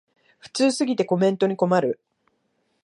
[0.39, 1.99] 普通すぎてコメントに困る